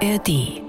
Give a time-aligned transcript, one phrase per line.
[0.00, 0.67] ARD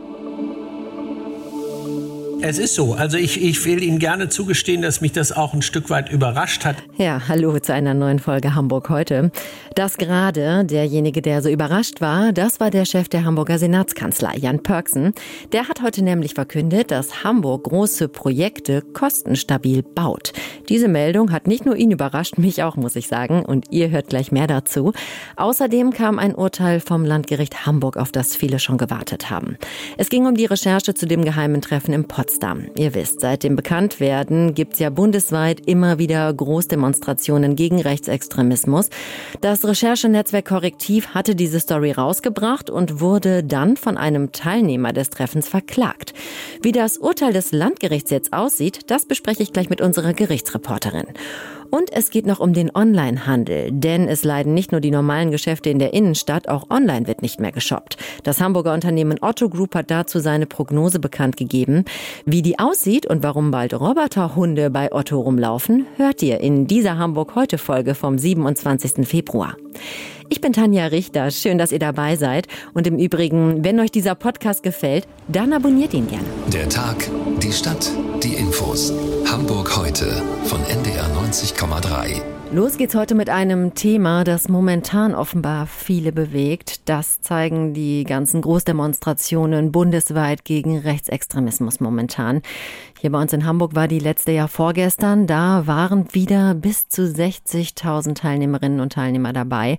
[2.42, 2.93] es ist so.
[2.93, 6.66] Also ich, ich will Ihnen gerne zugestehen, dass mich das auch ein Stück weit überrascht
[6.66, 6.77] hat.
[6.96, 9.32] Ja, hallo zu einer neuen Folge Hamburg heute.
[9.75, 14.64] Das gerade, derjenige, der so überrascht war, das war der Chef der Hamburger Senatskanzlei, Jan
[14.64, 15.14] Pörksen.
[15.52, 20.34] Der hat heute nämlich verkündet, dass Hamburg große Projekte kostenstabil baut.
[20.70, 23.46] Diese Meldung hat nicht nur ihn überrascht, mich auch, muss ich sagen.
[23.46, 24.94] Und ihr hört gleich mehr dazu.
[25.36, 29.58] Außerdem kam ein Urteil vom Landgericht Hamburg, auf das viele schon gewartet haben.
[29.98, 32.29] Es ging um die Recherche zu dem geheimen Treffen im Potsdam.
[32.30, 32.68] Potsdam.
[32.78, 38.90] Ihr wisst, seit dem Bekanntwerden gibt es ja bundesweit immer wieder Großdemonstrationen gegen Rechtsextremismus.
[39.42, 45.50] Das Recherchenetzwerk Korrektiv hatte diese Story rausgebracht und wurde dann von einem Teilnehmer des Treffens
[45.50, 46.14] verklagt.
[46.62, 51.08] Wie das Urteil des Landgerichts jetzt aussieht, das bespreche ich gleich mit unserer Gerichtsreporterin.
[51.72, 55.70] Und es geht noch um den Onlinehandel, denn es leiden nicht nur die normalen Geschäfte
[55.70, 57.98] in der Innenstadt, auch online wird nicht mehr geshoppt.
[58.23, 61.85] Das Hamburger Unternehmen Otto Group hat dazu seine Prognose bekannt gegeben.
[62.26, 67.35] Wie die aussieht und warum bald Roboterhunde bei Otto rumlaufen, hört ihr in dieser Hamburg
[67.35, 69.08] heute Folge vom 27.
[69.08, 69.55] Februar.
[70.31, 71.31] Ich bin Tanja Richter.
[71.31, 72.47] Schön, dass ihr dabei seid.
[72.75, 76.27] Und im Übrigen, wenn euch dieser Podcast gefällt, dann abonniert ihn gerne.
[76.53, 77.09] Der Tag,
[77.50, 78.94] die Stadt, die Infos.
[79.25, 82.38] Hamburg heute von NDR 90,3.
[82.52, 86.89] Los geht's heute mit einem Thema, das momentan offenbar viele bewegt.
[86.89, 92.42] Das zeigen die ganzen Großdemonstrationen bundesweit gegen Rechtsextremismus momentan.
[93.00, 95.27] Hier bei uns in Hamburg war die letzte Jahr vorgestern.
[95.27, 99.77] Da waren wieder bis zu 60.000 Teilnehmerinnen und Teilnehmer dabei.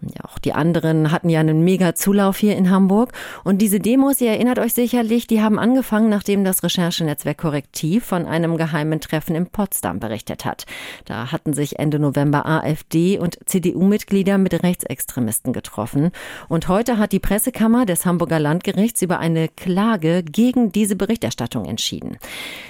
[0.00, 3.12] Und ja, auch die anderen hatten ja einen mega Zulauf hier in Hamburg.
[3.42, 8.26] Und diese Demos, ihr erinnert euch sicherlich, die haben angefangen, nachdem das Recherchenetzwerk Korrektiv von
[8.26, 10.66] einem geheimen Treffen in Potsdam berichtet hat.
[11.04, 16.10] Da hatten sich Ende November AfD und CDU-Mitglieder mit Rechtsextremisten getroffen.
[16.48, 22.18] Und heute hat die Pressekammer des Hamburger Landgerichts über eine Klage gegen diese Berichterstattung entschieden.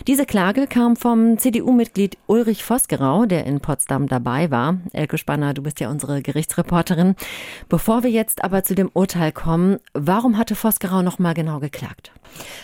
[0.06, 4.78] Diese Klage kam vom CDU-Mitglied Ulrich Vosgerau, der in Potsdam dabei war.
[4.92, 7.14] Elke Spanner, du bist ja unsere Gerichtsreporterin.
[7.68, 12.12] Bevor wir jetzt aber zu dem Urteil kommen, warum hatte Vosgerau noch mal genau geklagt?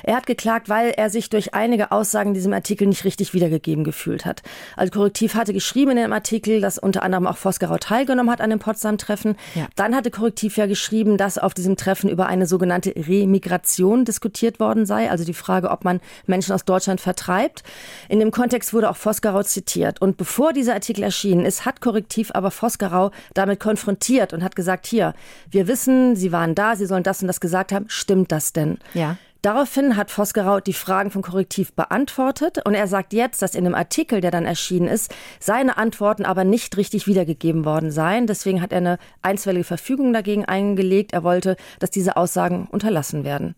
[0.02, 3.84] Er hat geklagt, weil er sich durch einige Aussagen in diesem Artikel nicht richtig wiedergegeben
[3.84, 4.42] gefühlt hat.
[4.76, 8.50] Also Korrektiv hatte geschrieben in dem Artikel, dass unter anderem auch Vosgerau teilgenommen hat an
[8.50, 9.36] dem Potsdam-Treffen.
[9.54, 9.66] Ja.
[9.76, 14.86] Dann hatte Korrektiv ja geschrieben, dass auf diesem Treffen über eine sogenannte Remigration diskutiert worden
[14.86, 15.10] sei.
[15.10, 17.62] Also die Frage, ob man Menschen aus Deutschland vertreibt.
[18.08, 20.00] In dem Kontext wurde auch Vosgerau zitiert.
[20.00, 24.86] Und bevor dieser Artikel erschienen ist, hat Korrektiv aber Vosgerau damit konfrontiert und hat gesagt,
[24.86, 25.14] hier,
[25.50, 27.86] wir wissen, Sie waren da, Sie sollen das und das gesagt haben.
[27.88, 28.78] Stimmt das denn?
[28.94, 29.16] Ja.
[29.42, 33.74] Daraufhin hat Vosgerau die Fragen von Korrektiv beantwortet und er sagt jetzt, dass in dem
[33.74, 38.26] Artikel, der dann erschienen ist, seine Antworten aber nicht richtig wiedergegeben worden seien.
[38.26, 41.12] Deswegen hat er eine einstweilige Verfügung dagegen eingelegt.
[41.12, 43.54] Er wollte, dass diese Aussagen unterlassen werden.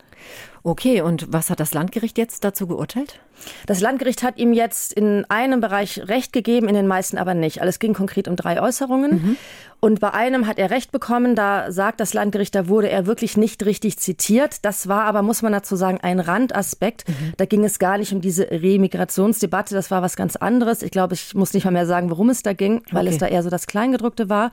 [0.62, 3.19] Okay, und was hat das Landgericht jetzt dazu geurteilt?
[3.66, 7.60] Das Landgericht hat ihm jetzt in einem Bereich Recht gegeben, in den meisten aber nicht.
[7.60, 9.10] Also es ging konkret um drei Äußerungen.
[9.10, 9.37] Mhm.
[9.81, 13.38] Und bei einem hat er Recht bekommen, da sagt das Landgericht, da wurde er wirklich
[13.38, 14.62] nicht richtig zitiert.
[14.66, 17.09] Das war aber, muss man dazu sagen, ein Randaspekt.
[17.09, 17.32] Mhm.
[17.38, 20.82] Da ging es gar nicht um diese Remigrationsdebatte, das war was ganz anderes.
[20.82, 23.15] Ich glaube, ich muss nicht mal mehr sagen, worum es da ging, weil okay.
[23.15, 24.50] es da eher so das Kleingedruckte war.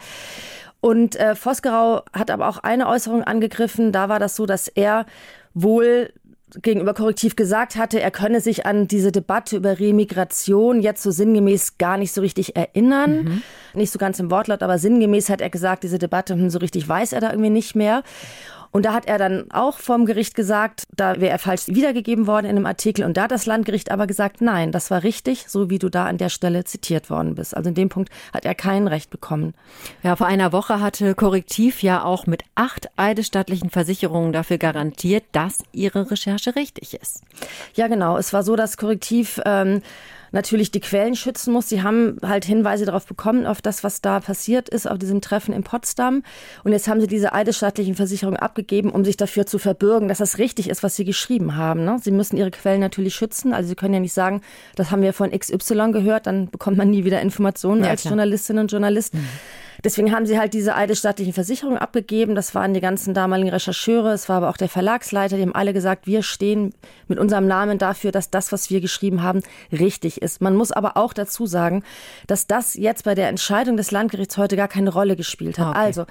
[0.79, 3.91] Und äh, Vosgerau hat aber auch eine Äußerung angegriffen.
[3.91, 5.05] Da war das so, dass er
[5.63, 6.11] wohl
[6.61, 11.77] gegenüber Korrektiv gesagt hatte, er könne sich an diese Debatte über Remigration jetzt so sinngemäß
[11.77, 13.23] gar nicht so richtig erinnern.
[13.23, 13.41] Mhm.
[13.73, 16.87] Nicht so ganz im Wortlaut, aber sinngemäß hat er gesagt, diese Debatte, hm, so richtig
[16.87, 18.01] weiß er da irgendwie nicht mehr.
[18.71, 22.45] Und da hat er dann auch vom Gericht gesagt, da wäre er falsch wiedergegeben worden
[22.45, 23.05] in einem Artikel.
[23.05, 26.05] Und da hat das Landgericht aber gesagt, nein, das war richtig, so wie du da
[26.05, 27.55] an der Stelle zitiert worden bist.
[27.55, 29.53] Also in dem Punkt hat er kein Recht bekommen.
[30.03, 35.59] Ja, vor einer Woche hatte Korrektiv ja auch mit acht eidesstattlichen Versicherungen dafür garantiert, dass
[35.71, 37.21] ihre Recherche richtig ist.
[37.73, 38.17] Ja, genau.
[38.17, 39.81] Es war so, dass Korrektiv ähm,
[40.31, 41.69] natürlich die Quellen schützen muss.
[41.69, 45.53] Sie haben halt Hinweise darauf bekommen, auf das, was da passiert ist, auf diesem Treffen
[45.53, 46.23] in Potsdam.
[46.63, 50.37] Und jetzt haben sie diese eidesstattlichen Versicherungen abgegeben, um sich dafür zu verbürgen, dass das
[50.37, 51.85] richtig ist, was sie geschrieben haben.
[51.85, 51.97] Ne?
[52.01, 53.53] Sie müssen ihre Quellen natürlich schützen.
[53.53, 54.41] Also sie können ja nicht sagen,
[54.75, 58.11] das haben wir von XY gehört, dann bekommt man nie wieder Informationen ja, als klar.
[58.11, 59.13] Journalistin und Journalist.
[59.13, 59.27] Mhm.
[59.83, 62.35] Deswegen haben sie halt diese eidesstattlichen Versicherungen abgegeben.
[62.35, 65.37] Das waren die ganzen damaligen Rechercheure, es war aber auch der Verlagsleiter.
[65.37, 66.73] Die haben alle gesagt, wir stehen
[67.07, 69.41] mit unserem Namen dafür, dass das, was wir geschrieben haben,
[69.71, 70.41] richtig ist.
[70.41, 71.83] Man muss aber auch dazu sagen,
[72.27, 75.69] dass das jetzt bei der Entscheidung des Landgerichts heute gar keine Rolle gespielt hat.
[75.69, 75.77] Okay.
[75.77, 76.05] Also,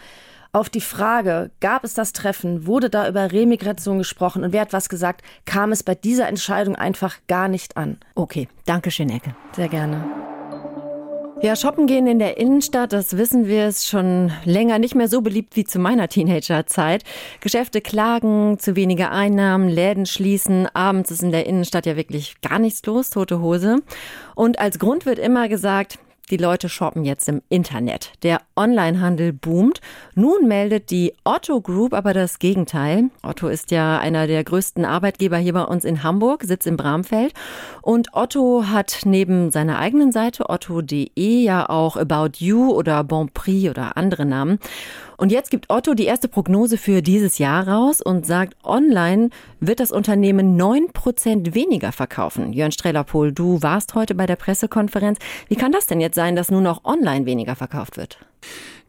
[0.53, 4.73] auf die Frage, gab es das Treffen, wurde da über Remigration gesprochen und wer hat
[4.73, 7.99] was gesagt, kam es bei dieser Entscheidung einfach gar nicht an.
[8.15, 9.35] Okay, danke schön, Ecke.
[9.55, 10.36] Sehr gerne.
[11.43, 15.21] Ja, shoppen gehen in der Innenstadt, das wissen wir, ist schon länger nicht mehr so
[15.21, 17.05] beliebt wie zu meiner Teenagerzeit.
[17.41, 22.59] Geschäfte klagen, zu wenige Einnahmen, Läden schließen, abends ist in der Innenstadt ja wirklich gar
[22.59, 23.83] nichts los, tote Hose.
[24.35, 25.99] Und als Grund wird immer gesagt,
[26.31, 28.13] die Leute shoppen jetzt im Internet.
[28.23, 29.81] Der Onlinehandel boomt.
[30.15, 33.11] Nun meldet die Otto Group aber das Gegenteil.
[33.23, 37.33] Otto ist ja einer der größten Arbeitgeber hier bei uns in Hamburg, sitzt in Bramfeld.
[37.83, 43.71] Und Otto hat neben seiner eigenen Seite otto.de ja auch About You oder Bon Prix
[43.71, 44.59] oder andere Namen.
[45.17, 49.31] Und jetzt gibt Otto die erste Prognose für dieses Jahr raus und sagt, online
[49.61, 52.53] wird das Unternehmen neun Prozent weniger verkaufen.
[52.53, 55.19] Jörn Strellerpohl, du warst heute bei der Pressekonferenz.
[55.49, 58.19] Wie kann das denn jetzt sein, dass nur noch online weniger verkauft wird?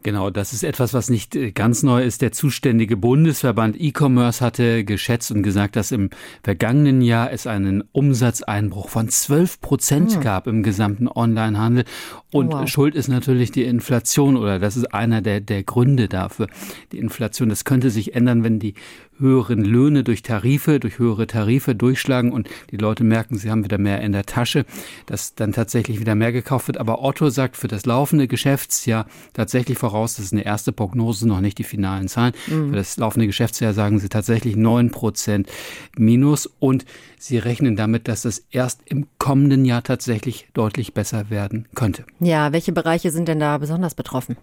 [0.04, 2.22] Genau, das ist etwas, was nicht äh, ganz neu ist.
[2.22, 6.10] Der zuständige Bundesverband E-Commerce hatte geschätzt und gesagt, dass im
[6.44, 10.20] vergangenen Jahr es einen Umsatzeinbruch von 12 Prozent hm.
[10.20, 11.84] gab im gesamten Onlinehandel.
[12.30, 12.68] Und wow.
[12.68, 16.46] Schuld ist natürlich die Inflation oder das ist einer der, der Gründe dafür.
[16.92, 18.74] Die Inflation, das könnte sich ändern, wenn die
[19.18, 23.78] höheren Löhne durch Tarife, durch höhere Tarife durchschlagen und die Leute merken, sie haben wieder
[23.78, 24.64] mehr in der Tasche,
[25.06, 26.78] dass dann tatsächlich wieder mehr gekauft wird.
[26.78, 31.40] Aber Otto sagt für das laufende Geschäftsjahr tatsächlich voraus, das ist eine erste Prognose, noch
[31.40, 32.34] nicht die finalen Zahlen.
[32.46, 32.70] Mhm.
[32.70, 35.48] Für das laufende Geschäftsjahr sagen sie tatsächlich neun Prozent
[35.96, 36.84] Minus und
[37.18, 42.04] sie rechnen damit, dass das erst im kommenden Jahr tatsächlich deutlich besser werden könnte.
[42.20, 44.36] Ja, welche Bereiche sind denn da besonders betroffen?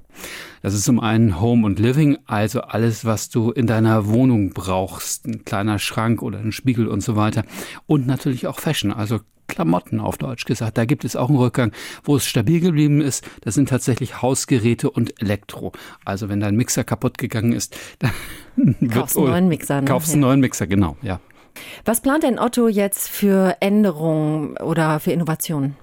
[0.62, 4.65] Das ist zum einen Home und Living, also alles, was du in deiner Wohnung brauchst
[4.66, 7.44] brauchst, ein kleiner Schrank oder ein Spiegel und so weiter.
[7.88, 10.78] Und natürlich auch Fashion, also Klamotten auf Deutsch gesagt.
[10.78, 11.72] Da gibt es auch einen Rückgang.
[12.04, 15.72] Wo es stabil geblieben ist, das sind tatsächlich Hausgeräte und Elektro.
[16.04, 19.82] Also wenn dein Mixer kaputt gegangen ist, dann kaufst du einen neuen Mixer.
[19.82, 19.88] Ne?
[19.88, 21.20] Kaufst einen neuen Mixer, genau, ja.
[21.86, 25.76] Was plant denn Otto jetzt für Änderungen oder für Innovationen?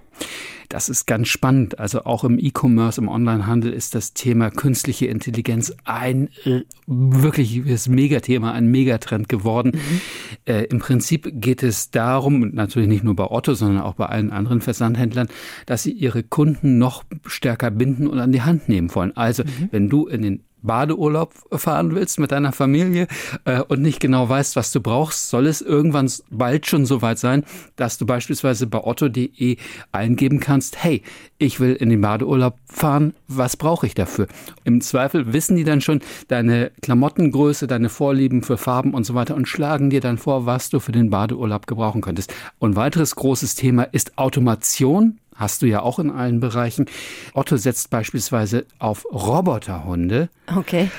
[0.73, 1.79] Das ist ganz spannend.
[1.79, 8.53] Also auch im E-Commerce, im Onlinehandel ist das Thema künstliche Intelligenz ein äh, wirkliches Megathema,
[8.53, 9.73] ein Megatrend geworden.
[9.75, 10.01] Mhm.
[10.47, 14.31] Äh, Im Prinzip geht es darum, natürlich nicht nur bei Otto, sondern auch bei allen
[14.31, 15.29] anderen Versandhändlern,
[15.67, 19.15] dass sie ihre Kunden noch stärker binden und an die Hand nehmen wollen.
[19.15, 19.69] Also, mhm.
[19.73, 23.09] wenn du in den Badeurlaub fahren willst mit deiner Familie
[23.45, 27.45] äh, und nicht genau weißt, was du brauchst, soll es irgendwann bald schon soweit sein,
[27.77, 29.57] dass du beispielsweise bei otto.de
[29.93, 31.03] eingeben kannst, hey,
[31.39, 34.27] ich will in den Badeurlaub fahren, was brauche ich dafür?
[34.65, 39.35] Im Zweifel wissen die dann schon deine Klamottengröße, deine Vorlieben für Farben und so weiter
[39.35, 42.33] und schlagen dir dann vor, was du für den Badeurlaub gebrauchen könntest.
[42.59, 46.87] Und weiteres großes Thema ist Automation hast du ja auch in allen Bereichen.
[47.35, 50.31] Otto setzt beispielsweise auf Roboterhunde.
[50.55, 50.91] Okay.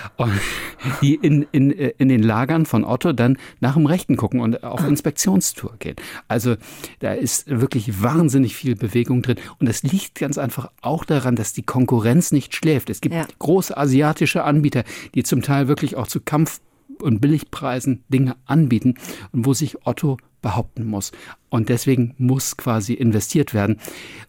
[1.02, 4.86] Die in, in, in den Lagern von Otto dann nach dem Rechten gucken und auf
[4.88, 5.96] Inspektionstour gehen.
[6.28, 6.56] Also
[7.00, 9.38] da ist wirklich wahnsinnig viel Bewegung drin.
[9.60, 12.90] Und das liegt ganz einfach auch daran, dass die Konkurrenz nicht schläft.
[12.90, 13.26] Es gibt ja.
[13.40, 14.84] große asiatische Anbieter,
[15.16, 16.60] die zum Teil wirklich auch zu Kampf
[17.02, 18.96] und Billigpreisen Dinge anbieten
[19.32, 21.12] und wo sich Otto behaupten muss.
[21.50, 23.80] Und deswegen muss quasi investiert werden.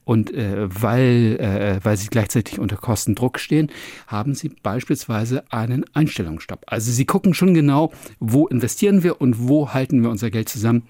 [0.04, 3.70] Und äh, weil, äh, weil sie gleichzeitig unter Kostendruck stehen,
[4.06, 6.62] haben sie beispielsweise einen Einstellungsstopp.
[6.66, 10.84] Also sie gucken schon genau, wo investieren wir und wo halten wir unser Geld zusammen.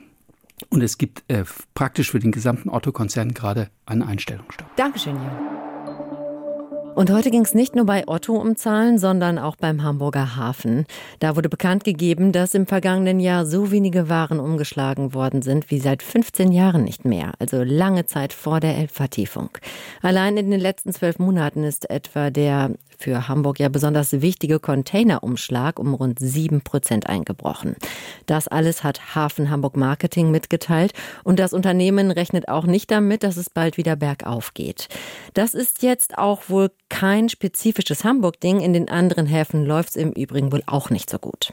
[0.69, 1.45] Und es gibt äh,
[1.75, 4.77] praktisch für den gesamten Otto-Konzern gerade einen Einstellungsstopp.
[4.77, 5.64] Dankeschön, Jan.
[6.95, 10.87] Und heute ging es nicht nur bei Otto um Zahlen, sondern auch beim Hamburger Hafen.
[11.19, 15.81] Da wurde bekannt gegeben, dass im vergangenen Jahr so wenige Waren umgeschlagen worden sind wie
[15.81, 19.51] seit 15 Jahren nicht mehr, also lange Zeit vor der Elbvertiefung.
[20.03, 22.71] Allein in den letzten zwölf Monaten ist etwa der
[23.05, 27.77] für Hamburg ja besonders wichtige Containerumschlag um rund sieben Prozent eingebrochen.
[28.25, 33.37] Das alles hat Hafen Hamburg Marketing mitgeteilt und das Unternehmen rechnet auch nicht damit, dass
[33.37, 34.89] es bald wieder bergauf geht.
[35.35, 38.61] Das ist jetzt auch wohl kein spezifisches Hamburg-Ding.
[38.61, 41.53] In den anderen Häfen läuft es im Übrigen wohl auch nicht so gut.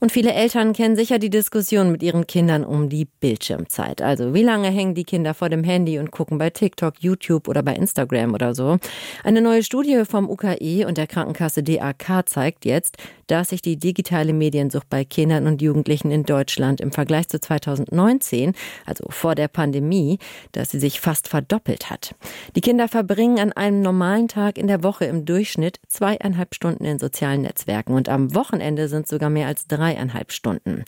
[0.00, 4.02] Und viele Eltern kennen sicher die Diskussion mit ihren Kindern um die Bildschirmzeit.
[4.02, 7.62] Also wie lange hängen die Kinder vor dem Handy und gucken bei TikTok, YouTube oder
[7.62, 8.78] bei Instagram oder so.
[9.22, 12.96] Eine neue Studie vom UKE und der Krankenkasse DAK zeigt jetzt,
[13.28, 18.54] dass sich die digitale Mediensucht bei Kindern und Jugendlichen in Deutschland im Vergleich zu 2019,
[18.86, 20.18] also vor der Pandemie,
[20.52, 22.14] dass sie sich fast verdoppelt hat.
[22.56, 26.98] Die Kinder verbringen an einem normalen Tag in der Woche im Durchschnitt zweieinhalb Stunden in
[26.98, 30.84] sozialen Netzwerken und am Wochenende sind sogar mehr als dreieinhalb Stunden.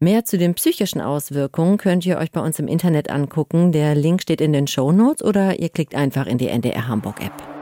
[0.00, 3.70] Mehr zu den psychischen Auswirkungen könnt ihr euch bei uns im Internet angucken.
[3.70, 7.24] Der Link steht in den Show Notes oder ihr klickt einfach in die NDR Hamburg
[7.24, 7.53] App.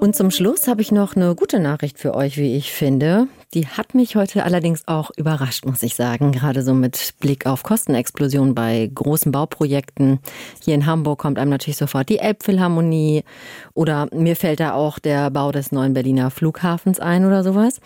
[0.00, 3.26] Und zum Schluss habe ich noch eine gute Nachricht für euch, wie ich finde.
[3.54, 6.32] Die hat mich heute allerdings auch überrascht, muss ich sagen.
[6.32, 10.18] Gerade so mit Blick auf Kostenexplosion bei großen Bauprojekten.
[10.62, 13.24] Hier in Hamburg kommt einem natürlich sofort die Elbphilharmonie
[13.72, 17.80] oder mir fällt da auch der Bau des neuen Berliner Flughafens ein oder sowas.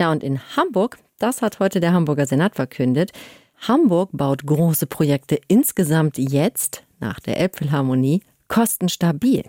[0.00, 3.12] Ja, und in Hamburg, das hat heute der Hamburger Senat verkündet,
[3.66, 8.22] Hamburg baut große Projekte insgesamt jetzt nach der Elbphilharmonie
[8.54, 9.42] kostenstabil.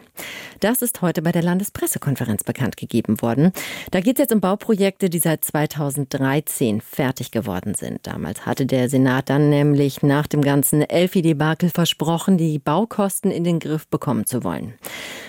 [0.62, 3.52] Das ist heute bei der Landespressekonferenz bekannt gegeben worden.
[3.92, 8.00] Da geht es jetzt um Bauprojekte, die seit 2013 fertig geworden sind.
[8.08, 13.60] Damals hatte der Senat dann nämlich nach dem ganzen Elfi-Debakel versprochen, die Baukosten in den
[13.60, 14.74] Griff bekommen zu wollen.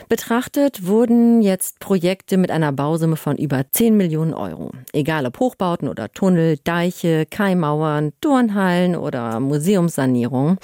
[0.08, 4.70] Betrachtet wurden jetzt Projekte mit einer Bausumme von über 10 Millionen Euro.
[4.92, 10.58] Egal ob Hochbauten oder Tunnel, Deiche, Kaimauern, Turnhallen oder Museumssanierung.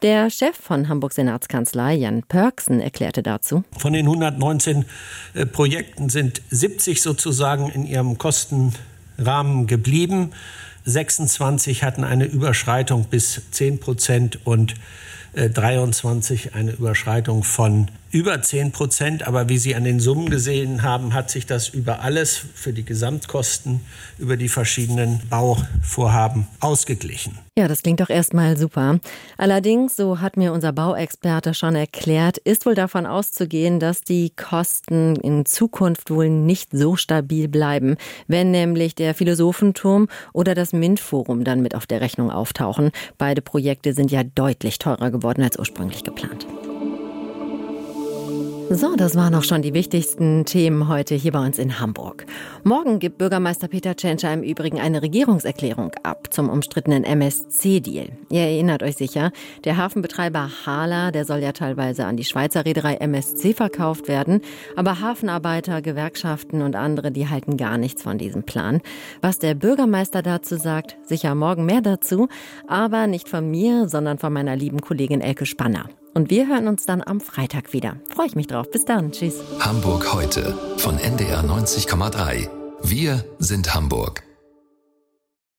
[0.00, 2.22] Der Chef von Hamburg Senatskanzlei, Jan
[2.56, 3.64] Pörksen, erklärte dazu.
[3.76, 4.86] Von den 119
[5.34, 10.30] äh, Projekten sind 70 sozusagen in ihrem Kostenrahmen geblieben.
[10.84, 14.74] 26 hatten eine Überschreitung bis 10 Prozent und
[15.34, 19.26] 23 äh, eine Überschreitung von über 10 Prozent.
[19.26, 22.84] Aber wie Sie an den Summen gesehen haben, hat sich das über alles für die
[22.84, 23.82] Gesamtkosten,
[24.18, 27.38] über die verschiedenen Bauvorhaben ausgeglichen.
[27.58, 29.00] Ja, das klingt doch erstmal super.
[29.36, 35.16] Allerdings, so hat mir unser Bauexperte schon erklärt, ist wohl davon auszugehen, dass die Kosten
[35.16, 37.96] in Zukunft wohl nicht so stabil bleiben,
[38.28, 42.92] wenn nämlich der Philosophenturm oder das MINT-Forum dann mit auf der Rechnung auftauchen.
[43.18, 46.46] Beide Projekte sind ja deutlich teurer geworden als ursprünglich geplant.
[48.68, 52.26] So, das waren auch schon die wichtigsten Themen heute hier bei uns in Hamburg.
[52.64, 58.08] Morgen gibt Bürgermeister Peter Tschentscher im Übrigen eine Regierungserklärung ab zum umstrittenen MSC-Deal.
[58.28, 59.30] Ihr erinnert euch sicher,
[59.64, 64.40] der Hafenbetreiber Hala, der soll ja teilweise an die Schweizer Reederei MSC verkauft werden,
[64.74, 68.80] aber Hafenarbeiter, Gewerkschaften und andere, die halten gar nichts von diesem Plan.
[69.22, 72.28] Was der Bürgermeister dazu sagt, sicher morgen mehr dazu,
[72.66, 75.88] aber nicht von mir, sondern von meiner lieben Kollegin Elke Spanner.
[76.16, 77.96] Und wir hören uns dann am Freitag wieder.
[78.08, 78.70] Freue ich mich drauf.
[78.70, 79.12] Bis dann.
[79.12, 79.34] Tschüss.
[79.60, 82.48] Hamburg heute von NDR 90,3.
[82.82, 84.25] Wir sind Hamburg.